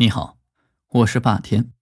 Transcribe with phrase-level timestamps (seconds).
[0.00, 0.38] 你好，
[0.90, 1.72] 我是霸天。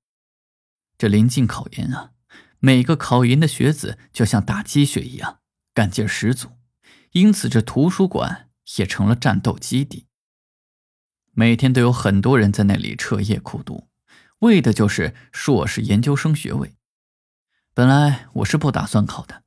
[0.96, 2.12] 这临近考研啊，
[2.58, 5.40] 每个考研的学子就像打鸡血一样，
[5.74, 6.52] 干劲十足。
[7.12, 8.48] 因此，这图书馆
[8.78, 10.06] 也成了战斗基地。
[11.32, 13.88] 每天都有很多人在那里彻夜苦读，
[14.38, 16.74] 为的就是硕士研究生学位。
[17.74, 19.42] 本来我是不打算考的，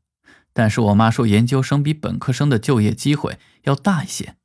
[0.54, 4.38] 但是我妈说研究生比本科生的就业机会要大一些，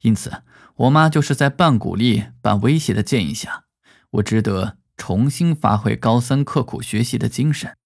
[0.00, 0.42] 因此
[0.74, 3.66] 我妈就是在半鼓励半威胁的建议下。
[4.12, 7.76] 我值得重新发挥高三刻苦学习的精神，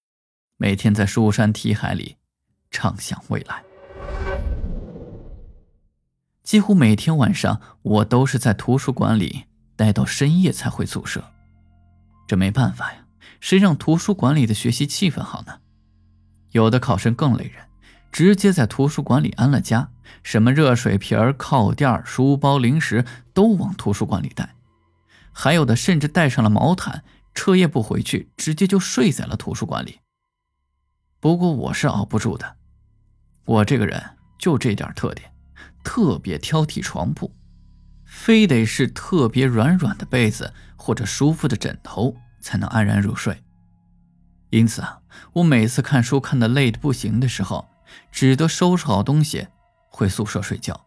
[0.56, 2.16] 每天在书山题海里
[2.70, 3.64] 畅想未来。
[6.44, 11.24] 几乎每天晚上，我都是在图书馆里待到深夜才回宿舍。
[12.28, 13.04] 这没办法呀，
[13.40, 15.58] 谁让图书馆里的学习气氛好呢？
[16.52, 17.64] 有的考生更累人，
[18.12, 19.90] 直接在图书馆里安了家，
[20.22, 23.04] 什么热水瓶、靠垫、书包、零食
[23.34, 24.54] 都往图书馆里带。
[25.32, 27.04] 还有的甚至带上了毛毯，
[27.34, 30.00] 彻夜不回去，直接就睡在了图书馆里。
[31.20, 32.56] 不过我是熬不住的，
[33.44, 35.32] 我这个人就这点特点，
[35.82, 37.34] 特别挑剔床铺，
[38.04, 43.42] 非得是特别软软的被子或者舒服的枕头才能安然入睡。
[44.50, 45.00] 因此啊，
[45.32, 47.68] 我每次看书看得累得不行的时候，
[48.10, 49.48] 只得收拾好东西
[49.88, 50.86] 回宿舍睡觉。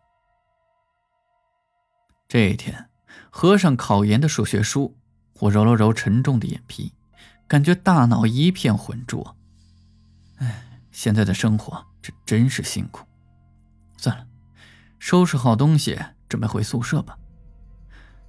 [2.28, 2.90] 这一天。
[3.30, 4.98] 合上考研的数学书，
[5.40, 6.94] 我揉了揉沉重的眼皮，
[7.48, 9.36] 感觉大脑一片浑浊。
[10.38, 13.06] 哎，现在的生活这真是辛苦。
[13.98, 14.26] 算了，
[15.00, 16.00] 收拾好东西，
[16.30, 17.18] 准备回宿舍吧。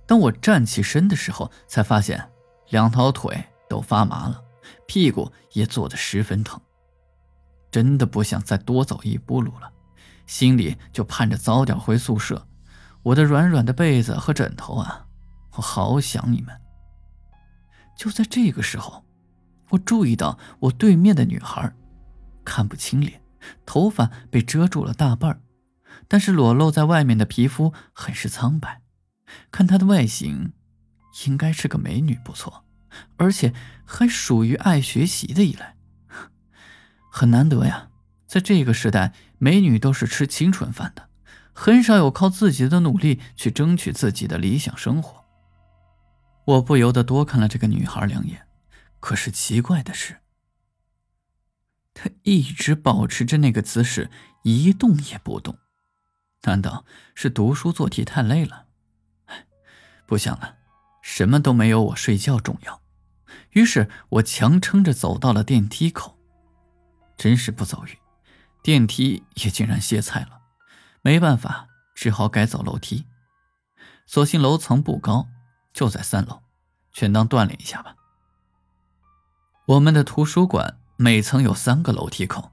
[0.07, 2.31] 当我站起身的时候，才发现
[2.71, 4.43] 两条腿都发麻了，
[4.87, 6.61] 屁股也坐得十分疼，
[7.71, 9.73] 真的不想再多走一步路了，
[10.27, 12.47] 心里就盼着早点回宿舍。
[13.07, 15.07] 我的软软的被子和枕头啊，
[15.53, 16.61] 我好想你们。
[17.97, 19.05] 就在这个时候，
[19.71, 21.73] 我注意到我对面的女孩，
[22.45, 23.23] 看不清脸，
[23.65, 25.41] 头发被遮住了大半
[26.09, 28.83] 但是裸露在外面的皮肤很是苍白，
[29.53, 30.53] 看她的外形，
[31.27, 32.65] 应该是个美女，不错，
[33.19, 35.65] 而且还属于爱学习的一类，
[37.13, 37.91] 很难得呀。
[38.27, 41.06] 在这个时代，美女都是吃青春饭的。
[41.59, 45.25] 很少有靠自己的努力去争取自己的理想生活。
[46.45, 48.47] 我不由得多看了这个女孩两眼，
[49.01, 50.19] 可是奇怪的是，
[51.95, 54.11] 她一直保持着那个姿势，
[54.43, 55.59] 一动也不动。
[56.43, 56.85] 难道
[57.15, 58.67] 是读书做题太累了？
[60.07, 60.57] 不想了，
[61.01, 62.83] 什么都没有我睡觉重要。
[63.53, 66.19] 于是我强撑着走到了电梯口，
[67.17, 67.97] 真是不走运，
[68.63, 70.36] 电梯也竟然歇菜了。
[71.07, 73.07] 没办法，只好改走楼梯。
[74.07, 75.29] 所幸楼层不高，
[75.73, 76.43] 就在三楼，
[76.93, 77.95] 全当锻炼一下吧。
[79.67, 82.51] 我们的图书馆每层有三个楼梯口，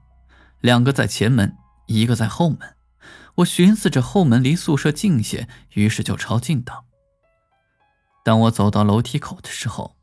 [0.60, 1.56] 两个在前门，
[1.86, 2.76] 一个在后门。
[3.38, 6.84] 我寻思着后门离宿舍近些，于是就抄近道。
[8.22, 9.96] 当我走到楼梯口的时候，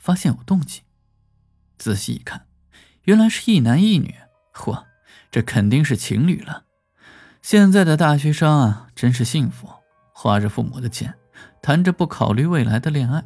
[0.00, 0.82] 发现有动静，
[1.78, 2.48] 仔细一看，
[3.02, 4.16] 原来是一男一女。
[4.52, 4.86] 嚯，
[5.30, 6.64] 这肯定是情侣了。
[7.40, 9.68] 现在的大学生啊，真是幸福，
[10.12, 11.14] 花着父母的钱，
[11.62, 13.24] 谈着不考虑未来的恋爱。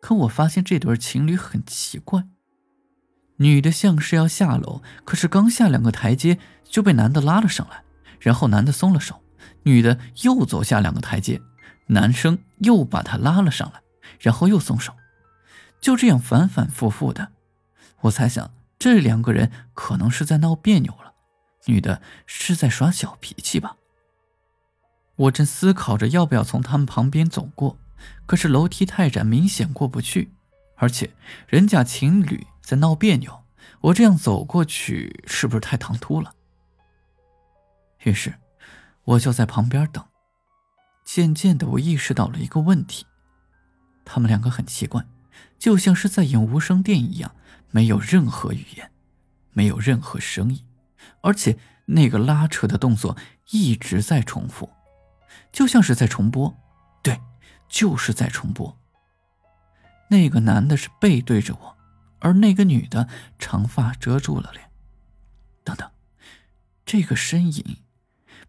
[0.00, 2.24] 可我发现这对情侣很奇怪，
[3.36, 7.82] 女的像是要下楼，可是刚下两个台阶就被男的拉了上来，
[8.18, 9.22] 然后男的松了手，
[9.64, 11.40] 女的又走下两个台阶，
[11.86, 13.82] 男生又把她拉了上来，
[14.18, 14.94] 然后又松手，
[15.80, 17.32] 就这样反反复复的。
[18.00, 21.11] 我猜想这两个人可能是在闹别扭了。
[21.66, 23.76] 女的是在耍小脾气吧？
[25.16, 27.78] 我正思考着要不要从他们旁边走过，
[28.26, 30.32] 可是楼梯太窄，明显过不去，
[30.76, 31.12] 而且
[31.46, 33.44] 人家情侣在闹别扭，
[33.80, 36.34] 我这样走过去是不是太唐突了？
[38.04, 38.34] 于是
[39.04, 40.04] 我就在旁边等。
[41.04, 43.06] 渐渐的，我意识到了一个问题：
[44.04, 45.04] 他们两个很奇怪，
[45.58, 47.34] 就像是在演无声电影一样，
[47.70, 48.90] 没有任何语言，
[49.52, 50.64] 没有任何声音。
[51.20, 53.16] 而且那个拉扯的动作
[53.50, 54.70] 一直在重复，
[55.52, 56.56] 就像是在重播，
[57.02, 57.20] 对，
[57.68, 58.78] 就是在重播。
[60.08, 61.76] 那个男的是背对着我，
[62.20, 63.08] 而那个女的
[63.38, 64.70] 长发遮住了脸。
[65.64, 65.90] 等等，
[66.84, 67.78] 这个身影，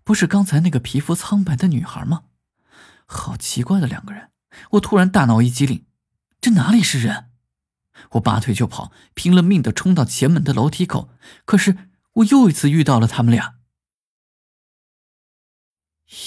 [0.04, 2.24] 不是刚才那个皮肤苍白的女孩吗？
[3.06, 4.30] 好奇怪的两个人！
[4.72, 5.86] 我突然大脑一激灵，
[6.42, 7.30] 这哪里是人？
[8.12, 11.10] 我拔腿就跑，拼了命的冲到前门的楼梯口，
[11.46, 11.90] 可是。
[12.14, 13.56] 我又一次遇到了他们俩，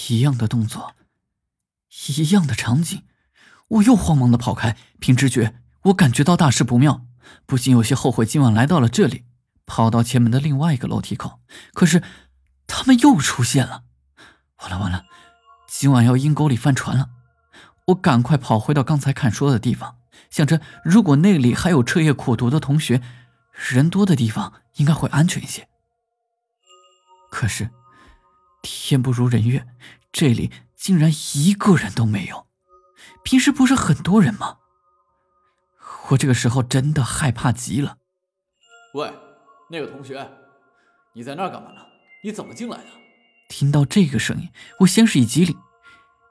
[0.08, 0.94] 一样的动作，
[2.08, 3.04] 一样的场景，
[3.68, 4.76] 我又慌忙的跑开。
[4.98, 7.06] 凭直觉，我感觉到大事不妙，
[7.46, 9.24] 不禁有些后悔今晚来到了这里。
[9.64, 11.40] 跑到前门的另外一个楼梯口，
[11.74, 12.00] 可是
[12.68, 13.82] 他们又出现了。
[14.58, 15.04] 完了完了，
[15.68, 17.10] 今晚要阴沟里翻船了。
[17.86, 19.98] 我赶快跑回到刚才看书的地方，
[20.30, 23.02] 想着如果那里还有彻夜苦读的同学，
[23.52, 25.68] 人多的地方应该会安全一些。
[27.30, 27.70] 可是
[28.62, 29.66] 天不如人愿，
[30.10, 32.46] 这里竟然一个人都没有。
[33.22, 34.58] 平时不是很多人吗？
[36.10, 37.98] 我这个时候真的害怕极了。
[38.94, 39.12] 喂，
[39.70, 40.28] 那个同学，
[41.12, 41.80] 你在那儿干嘛呢？
[42.22, 42.86] 你怎么进来的？
[43.48, 44.50] 听到这个声音，
[44.80, 45.56] 我先是一激灵，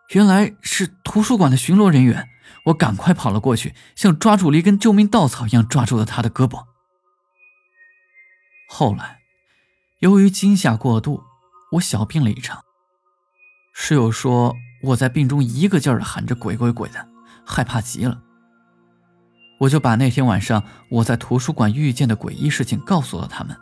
[0.09, 2.29] 原来是图书馆的巡逻人员。
[2.65, 6.65] 我赶快跑了过去，像抓住了一根救命稻草一样抓住了他的胳膊。
[8.67, 9.19] 后来，
[9.99, 11.23] 由于惊吓过度，
[11.71, 12.61] 我小病了一场。
[13.73, 14.53] 室友说
[14.83, 17.07] 我在病中一个劲儿的喊着“鬼鬼鬼”的，
[17.45, 18.21] 害怕极了。
[19.57, 23.57] 我就把那天晚上我在图书馆遇见的诡异事情告诉了他们，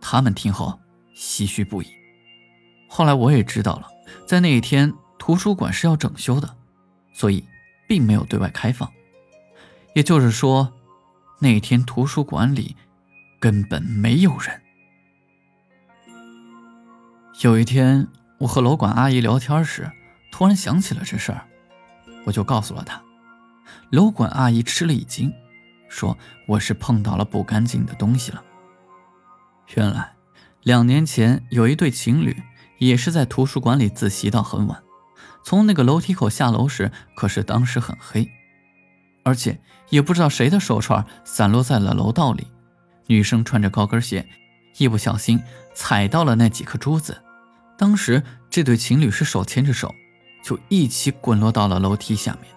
[0.00, 0.80] 他们听后
[1.14, 1.86] 唏嘘不已。
[2.88, 3.86] 后来我也知道了，
[4.26, 6.56] 在那一天图书馆是要整修的，
[7.12, 7.46] 所以
[7.86, 8.90] 并没有对外开放。
[9.94, 10.72] 也就是说，
[11.40, 12.74] 那天图书馆里
[13.38, 14.62] 根本没有人。
[17.40, 18.08] 有一天，
[18.38, 19.88] 我和楼管阿姨聊天时，
[20.32, 21.46] 突然想起了这事儿，
[22.24, 23.00] 我就告诉了她。
[23.90, 25.32] 楼管阿姨吃了一惊，
[25.88, 26.18] 说
[26.48, 28.42] ：“我是碰到了不干净的东西了。”
[29.76, 30.14] 原来，
[30.64, 32.36] 两年前有一对情侣
[32.78, 34.82] 也是在图书馆里自习到很晚，
[35.44, 38.28] 从那个楼梯口下楼时，可是当时很黑，
[39.22, 39.60] 而且
[39.90, 42.48] 也不知道谁的手串散落在了楼道里。
[43.06, 44.28] 女生穿着高跟鞋，
[44.78, 45.40] 一不小心
[45.72, 47.22] 踩到了那几颗珠子，
[47.78, 48.20] 当时
[48.50, 49.94] 这对情侣是手牵着手，
[50.42, 52.52] 就一起滚落到了楼梯下面。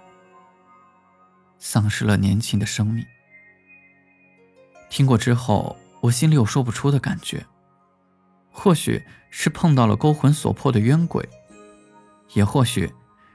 [1.59, 3.05] 丧失了年轻的生命。
[4.89, 7.45] 听过之后，我心里有说不出的感觉。
[8.49, 11.29] 或许是碰到了勾魂所魄的冤鬼，
[12.33, 12.91] 也或许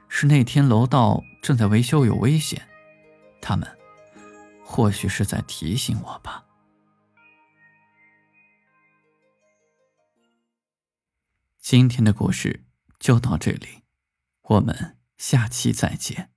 [0.09, 2.61] 是那天楼道正在维修有危险，
[3.41, 3.65] 他们
[4.63, 6.43] 或许是在提醒我吧。
[11.69, 12.63] 今天的故事
[12.97, 13.83] 就到这里，
[14.41, 16.31] 我们下期再见。